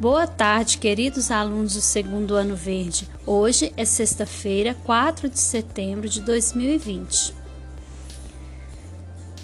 [0.00, 3.08] Boa tarde, queridos alunos do segundo ano verde.
[3.26, 7.34] Hoje é sexta-feira, 4 de setembro de 2020.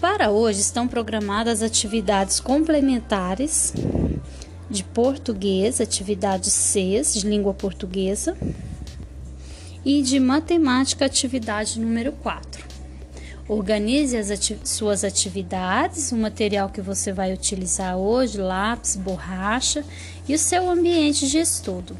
[0.01, 3.75] Para hoje estão programadas atividades complementares
[4.71, 8.37] de português, atividade C de língua portuguesa,
[9.85, 12.74] e de matemática, atividade número 4.
[13.47, 19.85] Organize as ati suas atividades, o material que você vai utilizar hoje, lápis, borracha
[20.27, 21.95] e o seu ambiente de estudo.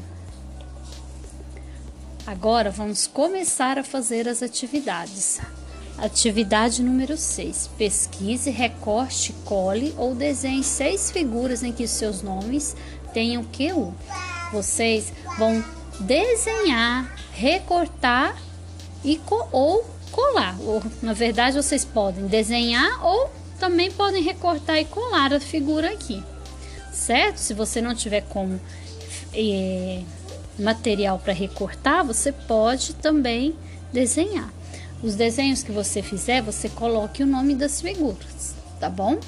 [2.25, 5.39] Agora vamos começar a fazer as atividades.
[5.99, 7.69] Atividade número 6.
[7.77, 12.75] Pesquise, recorte, cole ou desenhe seis figuras em que seus nomes
[13.13, 13.93] tenham QU.
[14.51, 15.63] Vocês vão
[15.99, 18.35] desenhar, recortar
[19.03, 20.55] e ou colar.
[20.61, 23.29] Ou, na verdade, vocês podem desenhar ou
[23.59, 26.23] também podem recortar e colar a figura aqui,
[26.91, 27.37] certo?
[27.37, 28.59] Se você não tiver como
[29.33, 30.01] é,
[30.57, 33.55] material para recortar, você pode também
[33.91, 34.53] desenhar.
[35.03, 39.19] Os desenhos que você fizer, você coloque o nome das figuras, tá bom?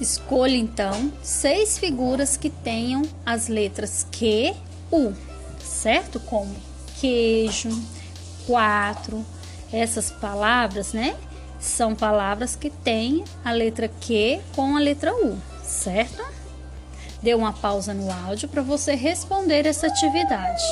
[0.00, 4.54] Escolha então seis figuras que tenham as letras Q,
[4.92, 5.12] U,
[5.60, 6.20] certo?
[6.20, 6.54] Como
[7.00, 7.70] queijo,
[8.46, 9.24] quatro.
[9.72, 11.16] Essas palavras, né?
[11.58, 16.24] São palavras que têm a letra Q com a letra U, certo?
[17.22, 20.62] Dê uma pausa no áudio para você responder essa atividade.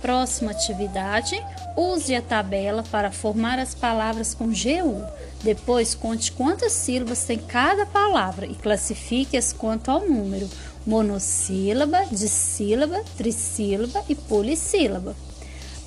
[0.00, 1.38] Próxima atividade:
[1.76, 5.04] use a tabela para formar as palavras com GU.
[5.42, 10.48] Depois, conte quantas sílabas tem cada palavra e classifique-as quanto ao número:
[10.86, 15.14] monossílaba, dissílaba, trissílaba e polissílaba.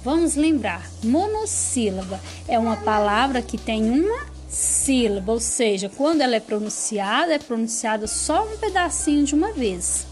[0.04, 6.40] Vamos lembrar, monossílaba é uma palavra que tem uma sílaba, ou seja, quando ela é
[6.40, 10.08] pronunciada, é pronunciada só um pedacinho de uma vez.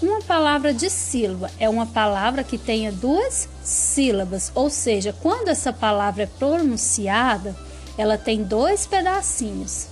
[0.00, 5.72] Uma palavra de sílaba é uma palavra que tenha duas sílabas, ou seja, quando essa
[5.72, 7.54] palavra é pronunciada,
[7.98, 9.88] ela tem dois pedacinhos.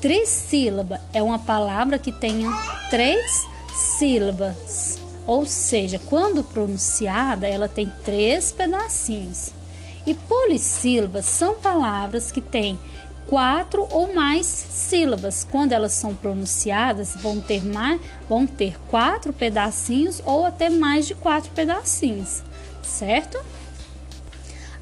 [0.00, 2.50] Trissílaba é uma palavra que tenha
[2.88, 3.46] três
[3.98, 4.98] sílabas.
[5.26, 9.50] Ou seja, quando pronunciada, ela tem três pedacinhos.
[10.06, 12.78] E polissílabas são palavras que têm
[13.26, 15.46] quatro ou mais sílabas.
[15.48, 21.14] Quando elas são pronunciadas, vão ter mais, vão ter quatro pedacinhos ou até mais de
[21.14, 22.42] quatro pedacinhos,
[22.82, 23.38] certo?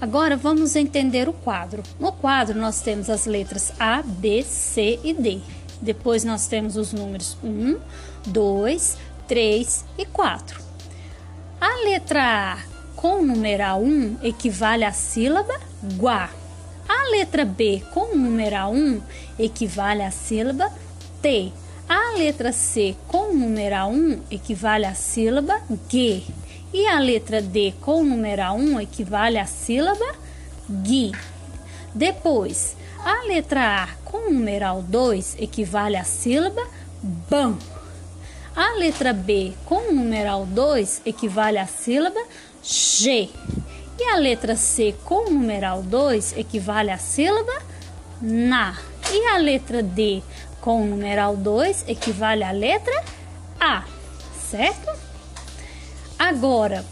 [0.00, 1.82] Agora vamos entender o quadro.
[1.98, 5.40] No quadro nós temos as letras A, B, C e D.
[5.82, 7.76] Depois nós temos os números 1,
[8.26, 8.96] 2,
[9.28, 10.60] 3 e 4.
[11.60, 12.58] A letra A
[12.96, 15.54] com o numeral 1 equivale à sílaba
[15.96, 16.30] guá.
[16.88, 19.02] A letra B com o numeral 1
[19.38, 20.72] equivale à sílaba
[21.20, 21.52] T.
[21.86, 25.60] A letra C com o numeral 1 equivale à sílaba
[25.90, 26.22] G.
[26.72, 30.14] E a letra D com o numeral 1 equivale à sílaba
[30.68, 31.12] GUI.
[31.94, 36.62] Depois, a letra A com o numeral 2 equivale à sílaba
[37.30, 37.58] BAM.
[38.58, 42.20] A letra B com o numeral 2 equivale à sílaba
[42.60, 43.30] G.
[43.96, 47.52] E a letra C com o numeral 2 equivale à sílaba
[48.20, 48.76] NA.
[49.12, 50.24] E a letra D
[50.60, 53.04] com o numeral 2 equivale à letra
[53.60, 53.84] A,
[54.50, 54.90] certo?
[56.18, 56.84] Agora,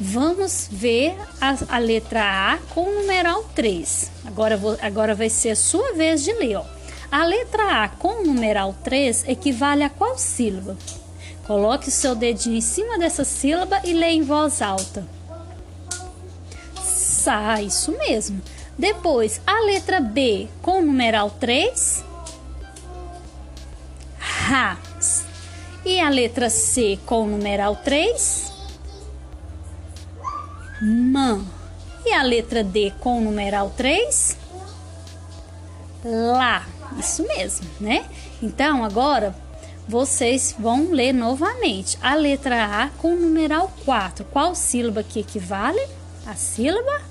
[0.00, 4.10] vamos ver a, a letra A com o numeral 3.
[4.26, 6.64] Agora, vou, agora vai ser a sua vez de ler, ó.
[7.08, 10.76] A letra A com o numeral 3 equivale a qual sílaba?
[11.46, 15.06] Coloque o seu dedinho em cima dessa sílaba e leia em voz alta.
[16.82, 18.40] Sa, isso mesmo.
[18.78, 22.02] Depois, a letra B com o numeral 3.
[24.18, 24.78] Ra.
[25.84, 28.52] E a letra C com o numeral 3.
[30.80, 31.44] Man.
[32.06, 34.36] E a letra D com o numeral 3.
[36.04, 36.66] Lá.
[36.98, 38.06] Isso mesmo, né?
[38.42, 39.34] Então, agora
[39.86, 41.98] vocês vão ler novamente.
[42.02, 44.24] A letra A com o numeral 4.
[44.26, 45.86] Qual sílaba que equivale?
[46.26, 47.02] A sílaba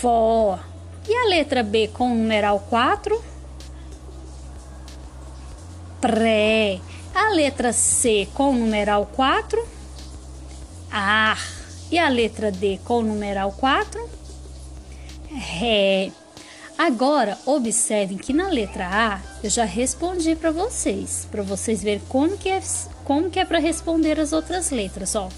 [0.00, 0.58] Fó.
[1.06, 3.22] E a letra B com o numeral 4?
[6.00, 6.80] Pré.
[7.14, 9.66] A letra C com o numeral 4?
[10.90, 11.38] Ar.
[11.90, 14.08] E a letra D com o numeral 4?
[15.30, 16.12] Ré.
[16.82, 22.38] Agora, observem que na letra A eu já respondi para vocês, para vocês verem como
[22.38, 22.58] que é,
[23.04, 25.28] como que é para responder as outras letras, ó.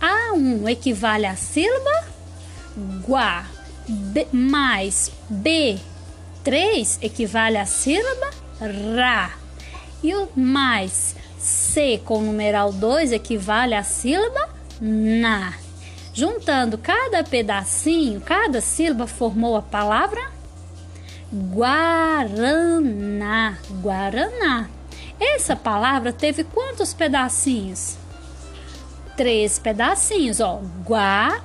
[0.00, 2.06] A1 equivale à sílaba
[3.06, 3.44] guá,
[3.86, 8.30] B, mais B3 equivale à sílaba
[8.96, 9.32] ra.
[10.02, 11.14] e o mais.
[11.38, 14.48] C com o numeral 2 equivale à sílaba
[14.80, 15.52] na.
[16.14, 20.37] Juntando cada pedacinho, cada sílaba formou a palavra
[21.32, 22.78] Guaraná.
[23.82, 24.70] Guaraná.
[25.20, 27.96] Essa palavra teve quantos pedacinhos?
[29.16, 30.62] Três pedacinhos, ó.
[30.84, 31.42] Guaraná.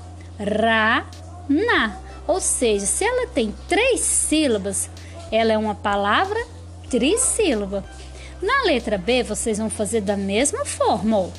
[2.25, 4.89] Ou seja, se ela tem três sílabas,
[5.29, 6.39] ela é uma palavra
[6.89, 7.83] trissílaba.
[8.41, 11.29] Na letra B, vocês vão fazer da mesma forma, ó.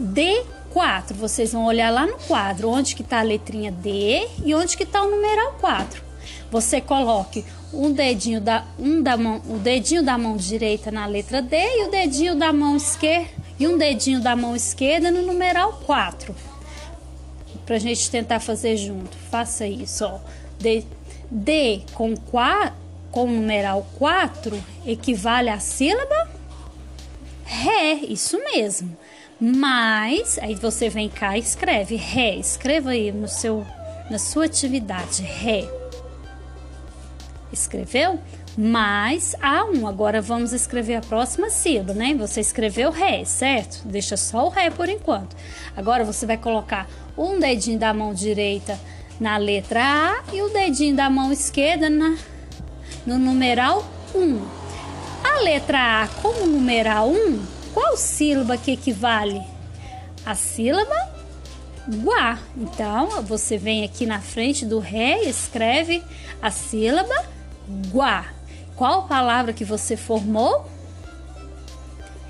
[0.00, 4.76] D4, vocês vão olhar lá no quadro onde que está a letrinha D e onde
[4.76, 6.07] que está o numeral 4.
[6.50, 11.42] Você coloque um dedinho da um da mão, o dedinho da mão direita na letra
[11.42, 13.28] D e o dedinho da mão esquerda
[13.58, 16.34] e um dedinho da mão esquerda no numeral 4
[17.66, 19.16] para a gente tentar fazer junto.
[19.30, 20.18] Faça isso, ó.
[20.58, 20.84] D,
[21.30, 22.72] D com, qua,
[23.10, 26.38] com o numeral 4 equivale à sílaba
[27.48, 28.94] Ré, isso mesmo.
[29.40, 32.36] Mas, aí você vem cá e escreve Ré.
[32.36, 33.66] Escreva aí no seu,
[34.10, 35.77] na sua atividade, Ré.
[37.52, 38.18] Escreveu?
[38.58, 39.88] mais A1.
[39.88, 42.12] Agora vamos escrever a próxima sílaba, né?
[42.18, 43.86] Você escreveu Ré, certo?
[43.86, 45.36] Deixa só o Ré por enquanto.
[45.76, 48.76] Agora você vai colocar um dedinho da mão direita
[49.20, 52.16] na letra A e o dedinho da mão esquerda na,
[53.06, 54.42] no numeral 1.
[55.22, 59.40] A letra A como numeral 1, qual sílaba que equivale?
[60.26, 61.16] A sílaba
[62.02, 62.40] Guá.
[62.56, 66.02] Então, você vem aqui na frente do Ré e escreve
[66.42, 67.37] a sílaba
[67.90, 68.26] Guá.
[68.76, 70.68] Qual palavra que você formou?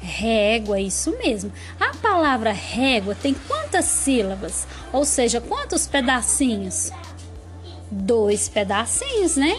[0.00, 1.52] Régua, isso mesmo.
[1.78, 4.66] A palavra régua tem quantas sílabas?
[4.92, 6.90] Ou seja, quantos pedacinhos?
[7.90, 9.58] Dois pedacinhos, né?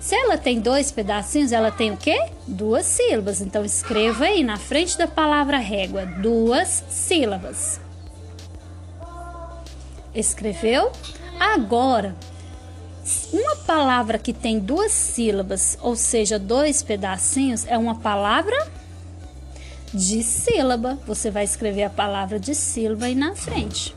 [0.00, 2.28] Se ela tem dois pedacinhos, ela tem o quê?
[2.46, 3.40] Duas sílabas.
[3.40, 7.80] Então escreva aí na frente da palavra régua, duas sílabas.
[10.14, 10.92] Escreveu?
[11.40, 12.14] Agora,
[13.32, 18.56] uma palavra que tem duas sílabas, ou seja, dois pedacinhos, é uma palavra
[19.92, 20.98] de sílaba.
[21.06, 23.94] Você vai escrever a palavra de sílaba aí na frente.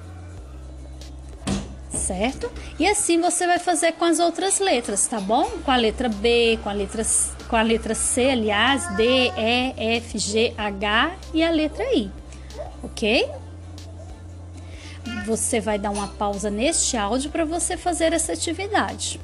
[1.89, 2.51] Certo?
[2.77, 5.49] E assim você vai fazer com as outras letras, tá bom?
[5.63, 7.03] Com a letra B, com a letra,
[7.49, 12.11] com a letra C, aliás, D, E, F, G, H e a letra I.
[12.83, 13.27] Ok?
[15.25, 19.19] Você vai dar uma pausa neste áudio para você fazer essa atividade.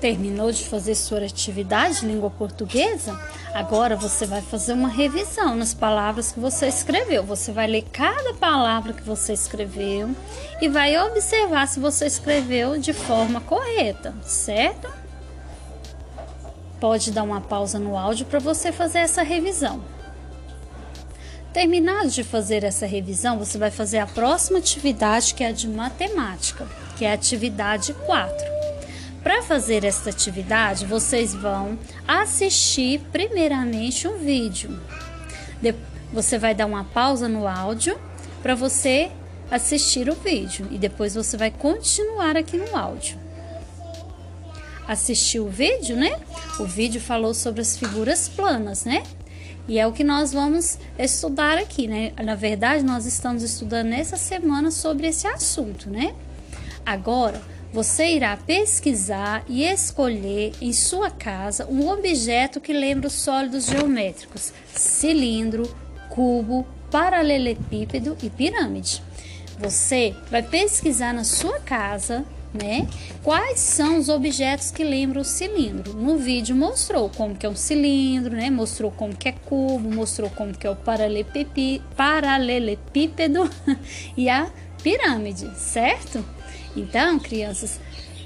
[0.00, 3.18] Terminou de fazer sua atividade língua portuguesa?
[3.52, 7.24] Agora você vai fazer uma revisão nas palavras que você escreveu.
[7.24, 10.14] Você vai ler cada palavra que você escreveu
[10.60, 14.88] e vai observar se você escreveu de forma correta, certo?
[16.78, 19.97] Pode dar uma pausa no áudio para você fazer essa revisão.
[21.52, 25.66] Terminado de fazer essa revisão, você vai fazer a próxima atividade, que é a de
[25.66, 28.36] matemática, que é a atividade 4.
[29.22, 34.78] Para fazer esta atividade, vocês vão assistir primeiramente um vídeo.
[36.12, 37.98] Você vai dar uma pausa no áudio
[38.42, 39.10] para você
[39.50, 43.18] assistir o vídeo e depois você vai continuar aqui no áudio.
[44.86, 46.18] Assistiu o vídeo, né?
[46.60, 49.02] O vídeo falou sobre as figuras planas, né?
[49.68, 52.12] E é o que nós vamos estudar aqui, né?
[52.24, 56.14] Na verdade, nós estamos estudando nessa semana sobre esse assunto, né?
[56.86, 57.38] Agora,
[57.70, 64.54] você irá pesquisar e escolher em sua casa um objeto que lembra os sólidos geométricos:
[64.74, 65.70] cilindro,
[66.08, 69.02] cubo, paralelepípedo e pirâmide.
[69.58, 72.86] Você vai pesquisar na sua casa né?
[73.22, 75.94] Quais são os objetos que lembram o cilindro?
[75.94, 78.50] No vídeo mostrou como que é um cilindro, né?
[78.50, 83.50] Mostrou como que é cubo, mostrou como que é o paralelepípedo
[84.16, 84.50] e a
[84.82, 86.24] pirâmide, certo?
[86.76, 87.80] Então, crianças,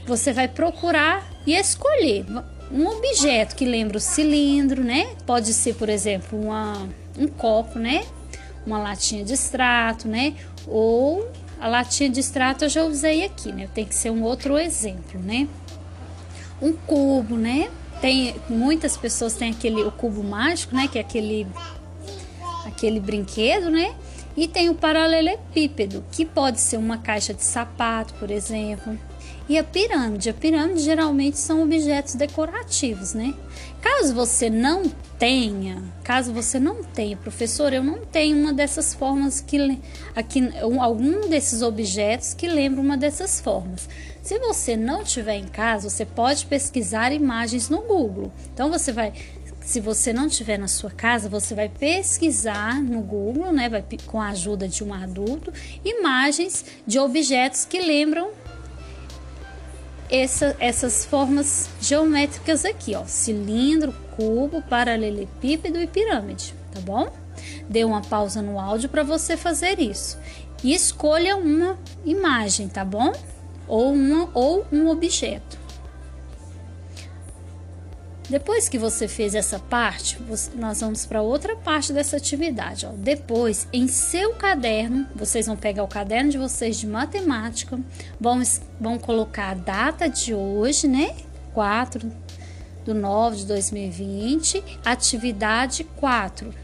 [0.07, 2.27] você vai procurar e escolher
[2.71, 5.15] um objeto que lembra o cilindro, né?
[5.27, 6.89] Pode ser, por exemplo, uma,
[7.19, 8.05] um copo, né?
[8.67, 10.35] Uma latinha de extrato, né?
[10.67, 11.29] Ou
[11.63, 13.69] a latinha de extrato eu já usei aqui, né?
[13.73, 15.47] Tem que ser um outro exemplo, né?
[16.61, 17.71] Um cubo, né?
[18.01, 20.89] Tem muitas pessoas têm aquele o cubo mágico, né?
[20.89, 21.47] Que é aquele
[22.67, 23.95] aquele brinquedo, né?
[24.37, 28.99] E tem o paralelepípedo, que pode ser uma caixa de sapato, por exemplo.
[29.49, 30.31] E a pirâmide.
[30.31, 33.35] A pirâmide geralmente são objetos decorativos, né?
[33.81, 34.85] Caso você não
[35.19, 39.81] tenha, caso você não tenha, professor, eu não tenho uma dessas formas que
[40.15, 40.41] aqui
[40.81, 43.89] algum desses objetos que lembra uma dessas formas.
[44.23, 48.33] Se você não tiver em casa, você pode pesquisar imagens no Google.
[48.53, 49.13] Então você vai
[49.65, 54.21] se você não tiver na sua casa, você vai pesquisar no Google, né, vai, com
[54.21, 55.53] a ajuda de um adulto,
[55.85, 58.31] imagens de objetos que lembram
[60.13, 67.11] essa, essas formas geométricas aqui, ó, cilindro, cubo, paralelepípedo e pirâmide, tá bom?
[67.67, 70.19] Dê uma pausa no áudio para você fazer isso
[70.63, 73.11] e escolha uma imagem, tá bom?
[73.67, 75.62] Ou, uma, ou um objeto.
[78.33, 80.19] Depois que você fez essa parte,
[80.55, 82.87] nós vamos para outra parte dessa atividade.
[82.87, 82.93] Ó.
[82.97, 87.79] Depois, em seu caderno, vocês vão pegar o caderno de vocês de matemática,
[88.19, 88.43] vão,
[88.81, 91.15] vão colocar a data de hoje, né?
[91.53, 92.11] 4
[92.87, 96.55] do 9 de 2020, atividade 4,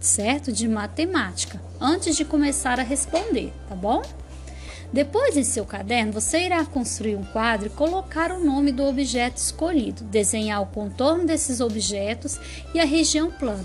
[0.00, 0.50] certo?
[0.50, 4.00] De matemática, antes de começar a responder, tá bom?
[4.92, 9.38] Depois, em seu caderno, você irá construir um quadro e colocar o nome do objeto
[9.38, 12.38] escolhido, desenhar o contorno desses objetos
[12.74, 13.64] e a região plana.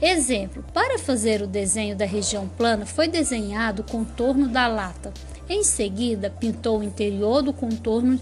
[0.00, 5.12] Exemplo: para fazer o desenho da região plana, foi desenhado o contorno da lata.
[5.46, 8.18] Em seguida, pintou o interior do contorno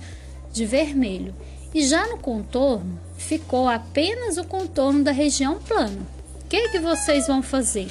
[0.52, 1.32] de vermelho.
[1.72, 6.00] E já no contorno, ficou apenas o contorno da região plana.
[6.42, 7.88] O que, que vocês vão fazer?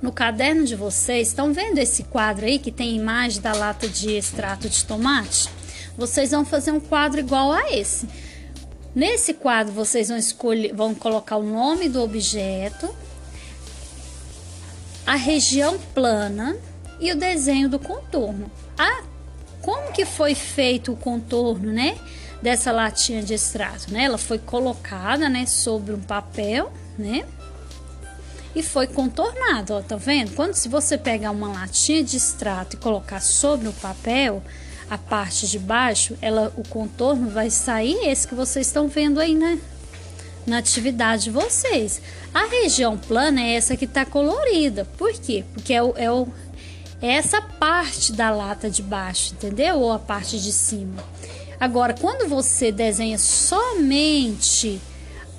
[0.00, 4.16] No caderno de vocês, estão vendo esse quadro aí que tem imagem da lata de
[4.16, 5.48] extrato de tomate?
[5.96, 8.08] Vocês vão fazer um quadro igual a esse.
[8.94, 12.88] Nesse quadro vocês vão escolher, vão colocar o nome do objeto,
[15.06, 16.56] a região plana
[16.98, 18.50] e o desenho do contorno.
[18.78, 19.02] Ah,
[19.60, 21.96] como que foi feito o contorno, né?
[22.40, 24.04] Dessa latinha de extrato, né?
[24.04, 27.24] Ela foi colocada, né, sobre um papel, né?
[28.54, 30.34] E foi contornado, ó, tá vendo?
[30.34, 34.42] Quando se você pegar uma latinha de extrato e colocar sobre o papel,
[34.88, 39.34] a parte de baixo, ela, o contorno vai sair esse que vocês estão vendo aí,
[39.34, 39.60] né?
[40.44, 42.02] Na atividade de vocês.
[42.34, 44.84] A região plana é essa que está colorida.
[44.98, 45.44] Por quê?
[45.54, 46.26] Porque é, o, é, o,
[47.00, 49.78] é essa parte da lata de baixo, entendeu?
[49.78, 51.04] Ou a parte de cima.
[51.60, 54.80] Agora, quando você desenha somente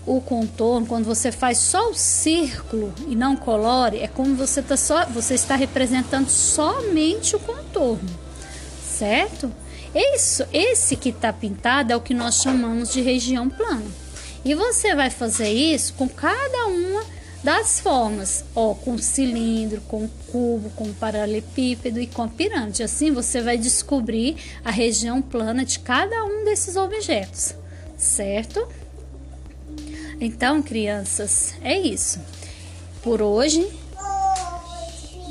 [0.05, 4.75] o contorno, quando você faz só o círculo e não colore, é como você, tá
[4.75, 8.09] só, você está representando somente o contorno,
[8.81, 9.51] certo?
[9.93, 13.85] Isso, esse que está pintado é o que nós chamamos de região plana.
[14.43, 17.03] E você vai fazer isso com cada uma
[17.43, 22.83] das formas, ó, com cilindro, com cubo, com paralelepípedo e com pirâmide.
[22.83, 27.53] Assim você vai descobrir a região plana de cada um desses objetos,
[27.97, 28.67] certo?
[30.21, 32.19] Então, crianças, é isso.
[33.01, 33.67] Por hoje,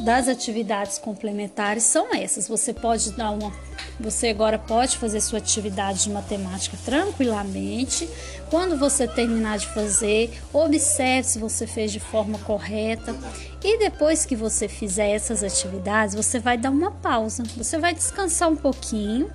[0.04, 2.48] das atividades complementares são essas.
[2.48, 3.52] Você pode dar uma
[4.00, 8.08] você agora pode fazer sua atividade de matemática tranquilamente.
[8.48, 13.14] Quando você terminar de fazer, observe se você fez de forma correta.
[13.62, 17.42] E depois que você fizer essas atividades, você vai dar uma pausa.
[17.58, 19.30] Você vai descansar um pouquinho,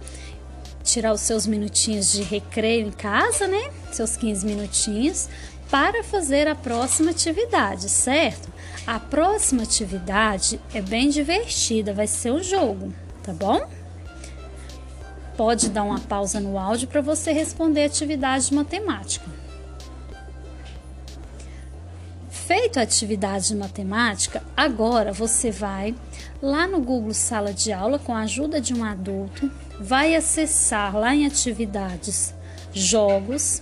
[0.95, 3.69] tirar os seus minutinhos de recreio em casa, né?
[3.91, 5.27] Seus 15 minutinhos
[5.69, 8.47] para fazer a próxima atividade, certo?
[8.87, 13.67] A próxima atividade é bem divertida, vai ser o jogo, tá bom?
[15.35, 19.29] Pode dar uma pausa no áudio para você responder a atividade de matemática.
[22.29, 25.93] Feito a atividade de matemática, agora você vai
[26.41, 31.15] lá no Google Sala de Aula com a ajuda de um adulto, vai acessar lá
[31.15, 32.33] em atividades,
[32.73, 33.61] jogos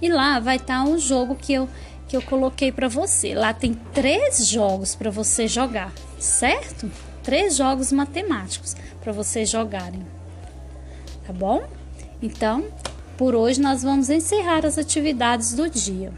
[0.00, 1.68] e lá vai estar tá um jogo que eu
[2.08, 3.34] que eu coloquei para você.
[3.34, 6.90] Lá tem três jogos para você jogar, certo?
[7.22, 10.04] Três jogos matemáticos para vocês jogarem.
[11.26, 11.68] Tá bom?
[12.22, 12.64] Então,
[13.18, 16.10] por hoje nós vamos encerrar as atividades do dia.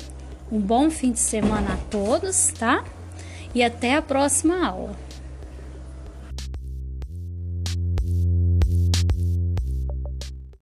[0.51, 2.85] Um bom fim de semana a todos, tá?
[3.53, 4.97] E até a próxima aula.